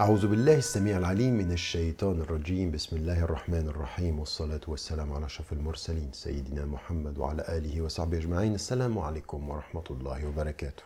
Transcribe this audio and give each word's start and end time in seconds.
أعوذ 0.00 0.26
بالله 0.26 0.58
السميع 0.58 0.96
العليم 0.98 1.34
من 1.34 1.52
الشيطان 1.52 2.20
الرجيم 2.20 2.70
بسم 2.70 2.96
الله 2.96 3.24
الرحمن 3.24 3.68
الرحيم 3.68 4.18
والصلاة 4.18 4.60
والسلام 4.68 5.12
على 5.12 5.26
أشرف 5.26 5.52
المرسلين 5.52 6.10
سيدنا 6.12 6.64
محمد 6.64 7.18
وعلى 7.18 7.44
آله 7.48 7.80
وصحبه 7.82 8.18
أجمعين 8.18 8.54
السلام 8.54 8.98
عليكم 8.98 9.48
ورحمة 9.50 9.84
الله 9.90 10.26
وبركاته 10.26 10.82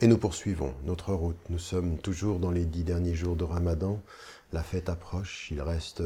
Et 0.00 0.06
nous 0.08 0.18
poursuivons 0.18 0.74
notre 0.84 1.14
route. 1.14 1.38
Nous 1.50 1.58
sommes 1.58 1.98
toujours 1.98 2.38
dans 2.40 2.50
les 2.50 2.64
dix 2.64 2.82
derniers 2.82 3.14
jours 3.14 3.36
de 3.36 3.44
Ramadan. 3.44 4.00
La 4.52 4.62
fête 4.62 4.88
approche. 4.88 5.50
Il 5.52 5.62
reste 5.62 6.02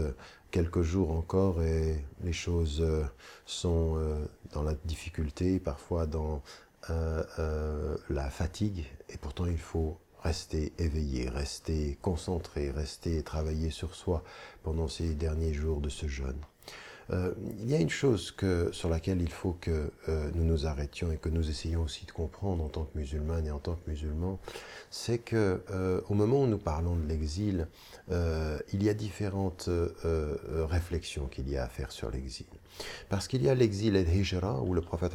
quelques 0.51 0.83
jours 0.83 1.11
encore 1.13 1.63
et 1.63 2.05
les 2.23 2.33
choses 2.33 2.81
euh, 2.81 3.05
sont 3.47 3.95
euh, 3.97 4.25
dans 4.53 4.63
la 4.63 4.75
difficulté, 4.85 5.59
parfois 5.59 6.07
dans 6.07 6.43
euh, 6.91 7.23
euh, 7.39 7.97
la 8.11 8.31
fatigue. 8.31 8.87
Et 9.09 9.17
pourtant, 9.19 9.47
il 9.47 9.59
faut 9.59 9.99
rester 10.24 10.74
éveillé, 10.80 11.30
rester 11.30 11.98
concentré, 12.02 12.72
rester 12.72 13.22
travailler 13.24 13.70
sur 13.70 13.96
soi 13.96 14.24
pendant 14.64 14.88
ces 14.88 15.14
derniers 15.14 15.54
jours 15.54 15.82
de 15.82 15.90
ce 15.90 16.08
jeûne. 16.08 16.40
Euh, 17.12 17.34
il 17.60 17.70
y 17.70 17.76
a 17.76 17.80
une 17.80 17.90
chose 17.90 18.34
sur 18.72 18.90
laquelle 18.90 19.22
il 19.22 19.32
faut 19.32 19.58
que 19.60 19.92
euh, 20.08 20.32
nous 20.36 20.44
nous 20.44 20.66
arrêtions 20.66 21.12
et 21.12 21.18
que 21.18 21.30
nous 21.30 21.50
essayions 21.50 21.84
aussi 21.84 22.06
de 22.06 22.12
comprendre 22.12 22.64
en 22.64 22.70
tant 22.70 22.86
que 22.86 22.98
musulmanes 22.98 23.46
et 23.46 23.52
en 23.52 23.60
tant 23.60 23.76
que 23.76 23.90
musulmans, 23.90 24.40
c'est 24.90 25.18
que 25.18 25.62
euh, 25.72 26.02
au 26.10 26.14
moment 26.14 26.44
où 26.44 26.48
nous 26.48 26.58
parlons 26.58 26.96
de 26.96 27.06
l'exil, 27.08 27.68
il 28.10 28.84
y 28.84 28.90
a 28.90 28.94
différentes 28.94 29.70
réflexions 30.70 31.28
qu'il 31.28 31.50
y 31.50 31.58
a 31.58 31.64
à 31.64 31.68
faire 31.68 31.92
sur 31.92 32.12
l'exil. 32.12 32.46
Parce 33.10 33.28
qu'il 33.28 33.44
y 33.44 33.50
a 33.50 33.56
l'exil 33.56 33.96
et 33.96 34.02
hijra 34.02 34.62
où 34.62 34.74
le 34.74 34.82
prophète 34.82 35.14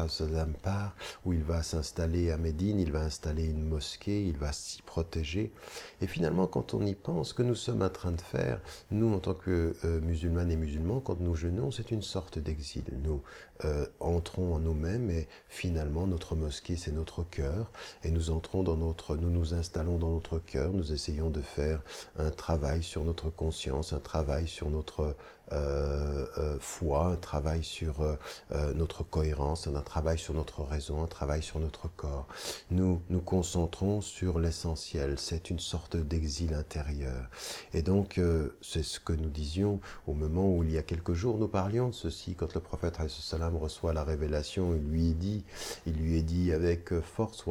part, 0.63 0.95
où 1.25 1.33
il 1.33 1.43
va 1.43 1.63
s'installer 1.63 2.31
à 2.31 2.37
Médine, 2.37 2.79
il 2.79 2.93
va 2.93 3.01
installer 3.01 3.45
une 3.45 3.63
mosquée, 3.63 4.25
il 4.25 4.37
va 4.37 4.53
s'y 4.53 4.83
protéger. 4.83 5.53
Et 6.01 6.07
finalement, 6.07 6.47
quand 6.47 6.75
on 6.75 6.85
y 6.85 6.95
pense, 6.95 7.33
que 7.33 7.43
nous 7.43 7.55
sommes 7.55 7.83
en 7.83 7.91
train 7.91 8.13
de 8.13 8.21
faire, 8.21 8.61
nous 8.91 9.13
en 9.13 9.19
tant 9.19 9.35
que 9.35 9.75
euh, 9.85 10.01
musulmanes 10.01 10.51
et 10.51 10.57
musulmans, 10.57 11.01
quand 11.01 11.21
nous 11.21 11.35
jeûnons, 11.35 11.71
c'est 11.71 11.91
une 11.91 12.03
sorte 12.03 12.39
d'exil. 12.39 12.85
Nous 13.03 13.23
euh, 13.65 13.87
entrons 13.99 14.55
en 14.55 14.61
nous-mêmes 14.61 15.11
et 15.11 15.27
finalement 15.49 16.07
notre 16.07 16.37
mosquée 16.37 16.77
c'est 16.77 16.93
notre 16.93 17.25
cœur 17.25 17.73
et 18.05 18.11
nous 18.13 18.31
entrons 18.31 18.63
dans 18.63 18.77
notre, 18.77 19.17
nous 19.17 19.31
nous 19.31 19.53
installons 19.53 19.99
dans 19.99 20.13
notre 20.13 20.39
cœur, 20.39 20.73
nous 20.73 20.93
essayons 20.93 21.29
de 21.29 21.41
faire 21.41 21.83
un 22.17 22.31
travail 22.31 22.85
sur 22.85 23.03
notre 23.03 23.31
conscience, 23.31 23.93
un 23.93 23.99
travail 23.99 24.47
sur 24.47 24.71
notre 24.71 25.17
euh, 25.51 26.27
euh, 26.37 26.59
foi, 26.61 27.07
un 27.07 27.17
travail 27.17 27.48
sur 27.63 28.03
euh, 28.03 28.17
euh, 28.53 28.75
notre 28.75 29.03
cohérence, 29.03 29.67
un 29.67 29.81
travail 29.81 30.19
sur 30.19 30.35
notre 30.35 30.63
raison, 30.63 31.03
un 31.03 31.07
travail 31.07 31.43
sur 31.43 31.59
notre 31.59 31.89
corps. 31.89 32.27
Nous 32.71 33.01
nous 33.09 33.21
concentrons 33.21 34.01
sur 34.01 34.39
l'essentiel. 34.39 35.15
C'est 35.19 35.51
une 35.51 35.59
sorte 35.59 35.97
d'exil 35.97 36.55
intérieur. 36.55 37.29
Et 37.73 37.83
donc, 37.83 38.19
euh, 38.19 38.57
c'est 38.61 38.83
ce 38.83 39.01
que 39.01 39.13
nous 39.13 39.31
disions 39.31 39.81
au 40.07 40.13
moment 40.13 40.55
où 40.55 40.63
il 40.63 40.73
y 40.73 40.79
a 40.79 40.83
quelques 40.83 41.15
jours, 41.15 41.39
nous 41.39 41.49
parlions 41.49 41.89
de 41.89 41.95
ceci, 41.95 42.35
quand 42.35 42.55
le 42.55 42.61
prophète 42.61 42.99
salam 43.09 43.57
reçoit 43.57 43.93
la 43.93 44.05
révélation, 44.05 44.75
il 44.75 44.83
lui 44.89 45.11
est 45.11 45.15
dit, 45.15 45.45
il 45.87 45.95
lui 45.95 46.19
est 46.19 46.23
dit 46.23 46.53
avec 46.53 47.01
force, 47.01 47.45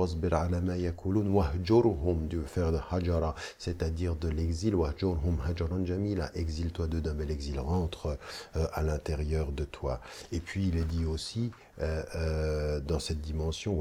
du 2.28 2.42
faire 2.46 2.72
de 2.72 2.80
hajara, 2.92 3.36
c'est-à-dire 3.58 4.16
de 4.16 4.30
l'exil, 4.30 4.76
wahjurhum 4.76 5.38
hajaran 5.46 5.86
jamila, 5.86 6.30
exile-toi 6.36 6.88
de 6.88 7.00
d'un 7.00 7.14
bel 7.14 7.32
exil, 7.32 7.60
rentre 7.60 8.18
à 8.54 8.84
l'intérieur 8.84 9.52
de 9.52 9.64
toi. 9.64 9.87
Et 10.32 10.40
puis 10.40 10.68
il 10.68 10.78
est 10.78 10.86
dit 10.86 11.06
aussi, 11.06 11.52
euh, 11.82 12.04
euh, 12.16 12.80
dans 12.80 13.00
cette 13.00 13.22
dimension, 13.22 13.80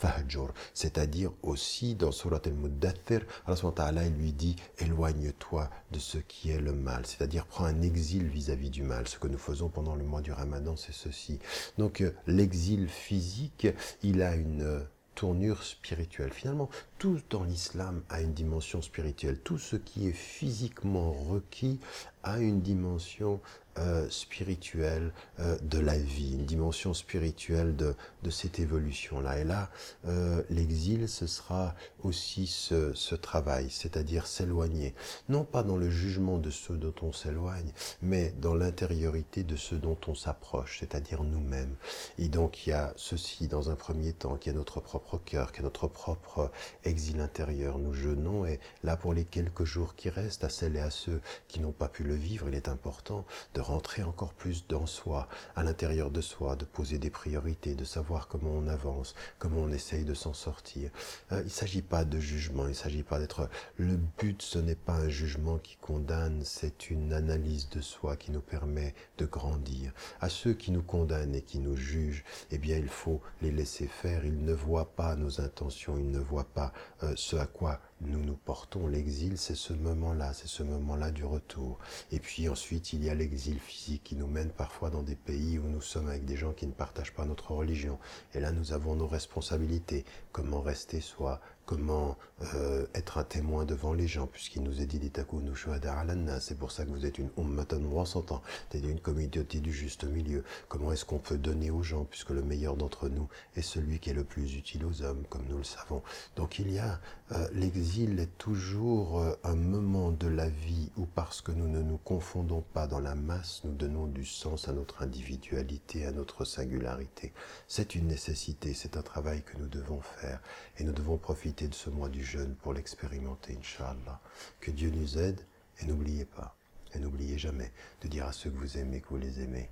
fahjur, 0.00 0.54
c'est-à-dire 0.72 1.30
aussi 1.42 1.94
dans 1.94 2.10
Surat 2.10 2.40
al-Muddathir, 2.44 3.20
Allah 3.46 3.56
subhanahu 3.56 4.06
il 4.06 4.14
lui 4.14 4.32
dit 4.32 4.56
éloigne-toi 4.78 5.68
de 5.92 5.98
ce 5.98 6.16
qui 6.16 6.50
est 6.50 6.60
le 6.60 6.72
mal, 6.72 7.04
c'est-à-dire 7.04 7.44
prends 7.46 7.66
un 7.66 7.82
exil 7.82 8.26
vis-à-vis 8.26 8.70
du 8.70 8.82
mal. 8.82 9.06
Ce 9.06 9.18
que 9.18 9.28
nous 9.28 9.38
faisons 9.38 9.68
pendant 9.68 9.94
le 9.94 10.04
mois 10.04 10.22
du 10.22 10.32
Ramadan, 10.32 10.74
c'est 10.76 10.94
ceci. 10.94 11.38
Donc 11.76 12.00
euh, 12.00 12.14
l'exil 12.26 12.88
physique, 12.88 13.68
il 14.02 14.22
a 14.22 14.34
une 14.36 14.86
tournure 15.14 15.62
spirituelle. 15.62 16.32
Finalement, 16.32 16.70
tout 16.98 17.20
dans 17.28 17.44
l'islam 17.44 18.02
a 18.08 18.22
une 18.22 18.32
dimension 18.32 18.80
spirituelle. 18.80 19.38
Tout 19.38 19.58
ce 19.58 19.76
qui 19.76 20.08
est 20.08 20.12
physiquement 20.12 21.12
requis 21.12 21.78
a 22.22 22.38
une 22.38 22.60
dimension 22.60 23.40
euh, 23.78 24.10
spirituelle 24.10 25.12
euh, 25.38 25.56
de 25.62 25.78
la 25.78 25.96
vie, 25.96 26.32
une 26.34 26.44
dimension 26.44 26.92
spirituelle 26.92 27.76
de, 27.76 27.94
de 28.24 28.30
cette 28.30 28.58
évolution-là. 28.58 29.38
Et 29.38 29.44
là, 29.44 29.70
euh, 30.08 30.42
l'exil, 30.50 31.08
ce 31.08 31.28
sera 31.28 31.76
aussi 32.02 32.48
ce, 32.48 32.92
ce 32.94 33.14
travail, 33.14 33.70
c'est-à-dire 33.70 34.26
s'éloigner, 34.26 34.92
non 35.28 35.44
pas 35.44 35.62
dans 35.62 35.76
le 35.76 35.88
jugement 35.88 36.38
de 36.38 36.50
ceux 36.50 36.76
dont 36.76 36.94
on 37.02 37.12
s'éloigne, 37.12 37.72
mais 38.02 38.34
dans 38.40 38.54
l'intériorité 38.54 39.44
de 39.44 39.54
ceux 39.54 39.78
dont 39.78 39.98
on 40.08 40.16
s'approche, 40.16 40.80
c'est-à-dire 40.80 41.22
nous-mêmes. 41.22 41.76
Et 42.18 42.28
donc 42.28 42.66
il 42.66 42.70
y 42.70 42.72
a 42.72 42.92
ceci 42.96 43.46
dans 43.46 43.70
un 43.70 43.76
premier 43.76 44.12
temps, 44.12 44.36
qui 44.36 44.50
est 44.50 44.54
notre 44.54 44.80
propre 44.80 45.16
cœur, 45.16 45.52
qui 45.52 45.60
est 45.60 45.64
notre 45.64 45.86
propre 45.86 46.50
exil 46.82 47.20
intérieur. 47.20 47.78
Nous 47.78 47.94
jeûnons 47.94 48.46
et 48.46 48.58
là 48.82 48.96
pour 48.96 49.14
les 49.14 49.24
quelques 49.24 49.64
jours 49.64 49.94
qui 49.94 50.10
restent, 50.10 50.42
à 50.42 50.48
celles 50.48 50.74
et 50.74 50.80
à 50.80 50.90
ceux 50.90 51.20
qui 51.46 51.60
n'ont 51.60 51.72
pas 51.72 51.88
pu 51.88 52.02
le 52.10 52.16
vivre, 52.16 52.48
il 52.48 52.56
est 52.56 52.68
important 52.68 53.24
de 53.54 53.60
rentrer 53.60 54.02
encore 54.02 54.34
plus 54.34 54.66
dans 54.66 54.86
soi, 54.86 55.28
à 55.54 55.62
l'intérieur 55.62 56.10
de 56.10 56.20
soi, 56.20 56.56
de 56.56 56.64
poser 56.64 56.98
des 56.98 57.08
priorités, 57.08 57.76
de 57.76 57.84
savoir 57.84 58.26
comment 58.26 58.50
on 58.50 58.66
avance, 58.66 59.14
comment 59.38 59.60
on 59.60 59.70
essaye 59.70 60.04
de 60.04 60.14
s'en 60.14 60.34
sortir. 60.34 60.90
Euh, 61.30 61.40
il 61.42 61.44
ne 61.44 61.50
s'agit 61.50 61.82
pas 61.82 62.04
de 62.04 62.18
jugement, 62.18 62.64
il 62.64 62.70
ne 62.70 62.74
s'agit 62.74 63.04
pas 63.04 63.20
d'être... 63.20 63.48
Le 63.76 63.96
but, 63.96 64.42
ce 64.42 64.58
n'est 64.58 64.74
pas 64.74 64.94
un 64.94 65.08
jugement 65.08 65.58
qui 65.58 65.76
condamne, 65.76 66.42
c'est 66.44 66.90
une 66.90 67.12
analyse 67.12 67.68
de 67.68 67.80
soi 67.80 68.16
qui 68.16 68.32
nous 68.32 68.40
permet 68.40 68.92
de 69.18 69.26
grandir. 69.26 69.92
À 70.20 70.28
ceux 70.28 70.54
qui 70.54 70.72
nous 70.72 70.82
condamnent 70.82 71.36
et 71.36 71.42
qui 71.42 71.60
nous 71.60 71.76
jugent, 71.76 72.24
eh 72.50 72.58
bien, 72.58 72.76
il 72.76 72.88
faut 72.88 73.20
les 73.40 73.52
laisser 73.52 73.86
faire. 73.86 74.24
Ils 74.24 74.44
ne 74.44 74.52
voient 74.52 74.96
pas 74.96 75.14
nos 75.14 75.40
intentions, 75.40 75.96
ils 75.96 76.10
ne 76.10 76.18
voient 76.18 76.52
pas 76.52 76.72
euh, 77.04 77.12
ce 77.14 77.36
à 77.36 77.46
quoi 77.46 77.80
nous 78.00 78.20
nous 78.20 78.36
portons. 78.36 78.86
L'exil, 78.86 79.36
c'est 79.38 79.54
ce 79.54 79.72
moment-là, 79.72 80.32
c'est 80.32 80.48
ce 80.48 80.62
moment-là 80.62 81.10
du 81.10 81.24
retour. 81.24 81.78
Et 82.12 82.18
puis 82.18 82.48
ensuite, 82.48 82.92
il 82.92 83.04
y 83.04 83.10
a 83.10 83.14
l'exil 83.14 83.58
physique 83.58 84.02
qui 84.04 84.16
nous 84.16 84.26
mène 84.26 84.50
parfois 84.50 84.90
dans 84.90 85.02
des 85.02 85.16
pays 85.16 85.58
où 85.58 85.68
nous 85.68 85.80
sommes 85.80 86.08
avec 86.08 86.24
des 86.24 86.36
gens 86.36 86.52
qui 86.52 86.66
ne 86.66 86.72
partagent 86.72 87.14
pas 87.14 87.24
notre 87.24 87.52
religion. 87.52 87.98
Et 88.34 88.40
là, 88.40 88.52
nous 88.52 88.72
avons 88.72 88.94
nos 88.94 89.06
responsabilités. 89.06 90.04
Comment 90.32 90.60
rester 90.60 91.00
soi 91.00 91.40
Comment 91.70 92.18
euh, 92.54 92.84
être 92.94 93.18
un 93.18 93.22
témoin 93.22 93.64
devant 93.64 93.92
les 93.92 94.08
gens, 94.08 94.26
puisqu'il 94.26 94.64
nous 94.64 94.82
est 94.82 94.86
dit 94.86 94.98
d'Itaku 94.98 95.40
shuhada 95.54 96.04
c'est 96.40 96.58
pour 96.58 96.72
ça 96.72 96.84
que 96.84 96.90
vous 96.90 97.06
êtes 97.06 97.18
une 97.18 97.30
ummatan 97.38 97.80
wasatan, 97.82 98.42
c'est-à-dire 98.68 98.90
une 98.90 98.98
communauté 98.98 99.60
du 99.60 99.72
juste 99.72 100.02
milieu. 100.02 100.42
Comment 100.68 100.90
est-ce 100.90 101.04
qu'on 101.04 101.20
peut 101.20 101.38
donner 101.38 101.70
aux 101.70 101.84
gens, 101.84 102.04
puisque 102.04 102.30
le 102.30 102.42
meilleur 102.42 102.76
d'entre 102.76 103.08
nous 103.08 103.28
est 103.54 103.62
celui 103.62 104.00
qui 104.00 104.10
est 104.10 104.14
le 104.14 104.24
plus 104.24 104.56
utile 104.56 104.84
aux 104.84 105.02
hommes, 105.02 105.22
comme 105.28 105.44
nous 105.48 105.58
le 105.58 105.64
savons. 105.64 106.02
Donc 106.34 106.58
il 106.58 106.72
y 106.72 106.80
a 106.80 106.98
euh, 107.30 107.46
l'exil 107.52 108.18
est 108.18 108.36
toujours 108.38 109.20
euh, 109.20 109.36
un 109.44 109.54
moment 109.54 110.10
de 110.10 110.26
la 110.26 110.48
vie 110.48 110.90
où 110.96 111.06
parce 111.06 111.40
que 111.40 111.52
nous 111.52 111.68
ne 111.68 111.80
nous 111.80 111.98
confondons 111.98 112.62
pas 112.72 112.88
dans 112.88 112.98
la 112.98 113.14
masse, 113.14 113.60
nous 113.62 113.74
donnons 113.74 114.08
du 114.08 114.24
sens 114.24 114.66
à 114.66 114.72
notre 114.72 115.02
individualité, 115.02 116.06
à 116.06 116.10
notre 116.10 116.44
singularité. 116.44 117.32
C'est 117.68 117.94
une 117.94 118.08
nécessité, 118.08 118.74
c'est 118.74 118.96
un 118.96 119.02
travail 119.02 119.42
que 119.42 119.56
nous 119.58 119.68
devons 119.68 120.00
faire 120.00 120.40
et 120.78 120.82
nous 120.82 120.92
devons 120.92 121.18
profiter 121.18 121.59
de 121.68 121.74
ce 121.74 121.90
mois 121.90 122.08
du 122.08 122.24
jeûne 122.24 122.54
pour 122.56 122.72
l'expérimenter, 122.72 123.56
Inch'Allah. 123.58 124.20
Que 124.60 124.70
Dieu 124.70 124.90
nous 124.90 125.18
aide 125.18 125.40
et 125.80 125.86
n'oubliez 125.86 126.24
pas, 126.24 126.54
et 126.94 126.98
n'oubliez 126.98 127.38
jamais 127.38 127.72
de 128.02 128.08
dire 128.08 128.26
à 128.26 128.32
ceux 128.32 128.50
que 128.50 128.56
vous 128.58 128.78
aimez 128.78 129.00
que 129.00 129.08
vous 129.08 129.18
les 129.18 129.40
aimez. 129.40 129.70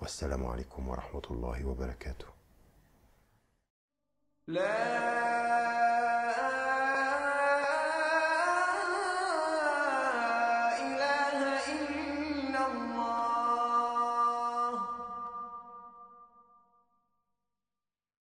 Wassalamu 0.00 0.46
alaikum 0.46 0.88
wa 0.88 0.96
rahmatullahi 0.96 1.62